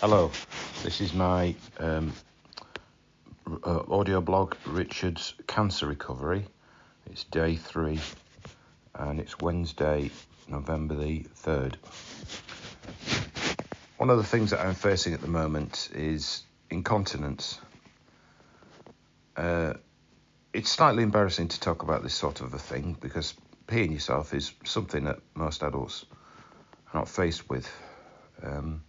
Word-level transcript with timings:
Hello, 0.00 0.30
this 0.82 1.00
is 1.00 1.14
my 1.14 1.54
um, 1.78 2.12
uh, 3.64 3.80
audio 3.88 4.20
blog, 4.20 4.54
Richard's 4.66 5.32
Cancer 5.46 5.86
Recovery. 5.86 6.44
It's 7.10 7.24
day 7.24 7.56
three 7.56 7.98
and 8.94 9.18
it's 9.18 9.38
Wednesday, 9.38 10.10
November 10.48 10.96
the 10.96 11.20
3rd. 11.42 11.76
One 13.96 14.10
of 14.10 14.18
the 14.18 14.22
things 14.22 14.50
that 14.50 14.60
I'm 14.60 14.74
facing 14.74 15.14
at 15.14 15.22
the 15.22 15.28
moment 15.28 15.88
is 15.94 16.42
incontinence. 16.68 17.58
Uh, 19.34 19.72
it's 20.52 20.68
slightly 20.68 21.04
embarrassing 21.04 21.48
to 21.48 21.58
talk 21.58 21.82
about 21.82 22.02
this 22.02 22.14
sort 22.14 22.42
of 22.42 22.52
a 22.52 22.58
thing 22.58 22.98
because 23.00 23.32
peeing 23.66 23.92
yourself 23.94 24.34
is 24.34 24.52
something 24.62 25.04
that 25.04 25.20
most 25.34 25.62
adults 25.62 26.04
are 26.92 27.00
not 27.00 27.08
faced 27.08 27.48
with. 27.48 27.66
Um, 28.42 28.82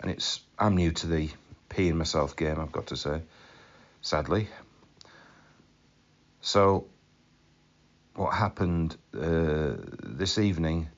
and 0.00 0.10
it's 0.10 0.40
I'm 0.58 0.76
new 0.76 0.92
to 0.92 1.06
the 1.06 1.30
peeing 1.70 1.94
myself 1.94 2.36
game, 2.36 2.58
I've 2.58 2.72
got 2.72 2.88
to 2.88 2.96
say, 2.96 3.22
sadly. 4.00 4.48
So, 6.40 6.86
what 8.14 8.34
happened 8.34 8.96
uh, 9.14 9.74
this 10.02 10.38
evening 10.38 10.88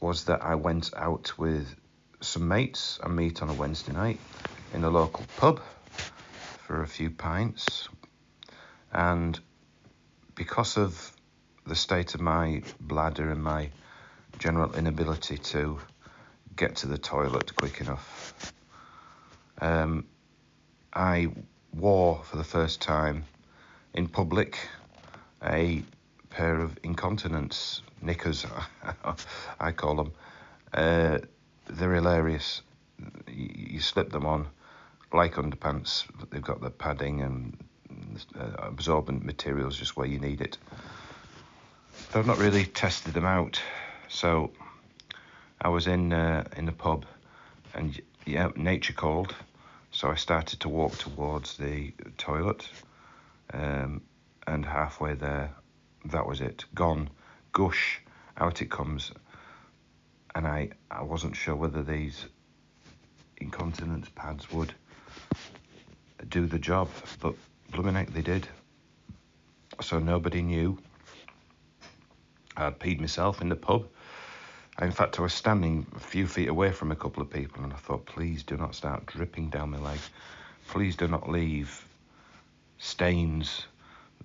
was 0.00 0.24
that 0.24 0.42
I 0.42 0.54
went 0.54 0.90
out 0.96 1.36
with 1.38 1.74
some 2.20 2.48
mates. 2.48 3.00
I 3.02 3.08
meet 3.08 3.42
on 3.42 3.48
a 3.48 3.54
Wednesday 3.54 3.92
night 3.92 4.20
in 4.74 4.84
a 4.84 4.90
local 4.90 5.24
pub 5.36 5.60
for 6.66 6.82
a 6.82 6.86
few 6.86 7.10
pints, 7.10 7.88
and 8.92 9.38
because 10.34 10.76
of 10.76 11.12
the 11.66 11.74
state 11.74 12.14
of 12.14 12.20
my 12.20 12.62
bladder 12.80 13.30
and 13.30 13.42
my 13.42 13.70
general 14.38 14.74
inability 14.74 15.38
to 15.38 15.78
get 16.58 16.76
to 16.76 16.88
the 16.88 16.98
toilet 16.98 17.54
quick 17.54 17.80
enough. 17.80 18.52
Um, 19.60 20.06
I 20.92 21.28
wore 21.72 22.22
for 22.24 22.36
the 22.36 22.44
first 22.44 22.82
time 22.82 23.24
in 23.94 24.08
public 24.08 24.58
a 25.42 25.82
pair 26.30 26.60
of 26.60 26.76
incontinence 26.82 27.82
knickers, 28.02 28.44
I 29.60 29.72
call 29.72 29.94
them. 29.96 30.12
Uh, 30.74 31.18
they're 31.66 31.94
hilarious. 31.94 32.62
You, 33.28 33.80
slip 33.80 34.10
them 34.10 34.26
on 34.26 34.48
like 35.12 35.34
underpants, 35.34 36.04
they've 36.30 36.42
got 36.42 36.60
the 36.60 36.70
padding 36.70 37.22
and 37.22 37.56
uh, 38.38 38.50
absorbent 38.58 39.24
materials 39.24 39.78
just 39.78 39.96
where 39.96 40.06
you 40.06 40.18
need 40.18 40.40
it. 40.40 40.58
But 42.12 42.18
I've 42.18 42.26
not 42.26 42.38
really 42.38 42.66
tested 42.66 43.14
them 43.14 43.24
out, 43.24 43.60
so 44.08 44.50
I 45.60 45.68
was 45.68 45.86
in 45.88 46.12
uh, 46.12 46.44
in 46.56 46.66
the 46.66 46.72
pub, 46.72 47.04
and 47.74 48.00
yeah, 48.24 48.50
nature 48.54 48.92
called, 48.92 49.34
so 49.90 50.08
I 50.08 50.14
started 50.14 50.60
to 50.60 50.68
walk 50.68 50.96
towards 50.98 51.56
the 51.56 51.92
toilet, 52.16 52.68
um, 53.52 54.02
and 54.46 54.64
halfway 54.64 55.14
there, 55.14 55.50
that 56.04 56.26
was 56.26 56.40
it, 56.40 56.64
gone, 56.74 57.10
gush, 57.52 58.00
out 58.36 58.62
it 58.62 58.70
comes, 58.70 59.10
and 60.36 60.46
I 60.46 60.70
I 60.90 61.02
wasn't 61.02 61.34
sure 61.34 61.56
whether 61.56 61.82
these 61.82 62.26
incontinence 63.38 64.08
pads 64.14 64.50
would 64.52 64.72
do 66.28 66.46
the 66.46 66.58
job, 66.58 66.88
but 67.20 67.34
blooming 67.72 67.94
heck 67.94 68.12
they 68.12 68.22
did. 68.22 68.46
So 69.80 69.98
nobody 69.98 70.42
knew. 70.42 70.78
I'd 72.56 72.78
peed 72.80 72.98
myself 73.00 73.40
in 73.40 73.48
the 73.48 73.56
pub 73.56 73.86
in 74.80 74.92
fact, 74.92 75.18
I 75.18 75.22
was 75.22 75.34
standing 75.34 75.86
a 75.96 76.00
few 76.00 76.26
feet 76.26 76.48
away 76.48 76.70
from 76.70 76.92
a 76.92 76.96
couple 76.96 77.22
of 77.22 77.30
people 77.30 77.64
and 77.64 77.72
I 77.72 77.76
thought, 77.76 78.06
please 78.06 78.42
do 78.42 78.56
not 78.56 78.74
start 78.74 79.06
dripping 79.06 79.50
down 79.50 79.70
my 79.70 79.78
leg. 79.78 79.98
Please 80.68 80.94
do 80.94 81.08
not 81.08 81.28
leave 81.28 81.84
stains 82.78 83.66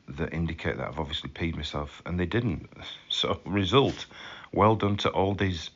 that 0.08 0.34
indicate 0.34 0.78
that 0.78 0.88
I've 0.88 1.00
obviously 1.00 1.30
peed 1.30 1.56
myself. 1.56 2.02
And 2.06 2.20
they 2.20 2.26
didn't. 2.26 2.70
So, 3.10 3.40
result, 3.46 4.08
well 4.52 4.76
done 4.76 4.98
to 4.98 5.12
Aldi's 5.12 5.70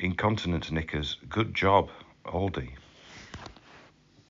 incontinence 0.00 0.72
knickers. 0.72 1.16
Good 1.30 1.54
job, 1.54 1.90
Aldi. 2.26 2.70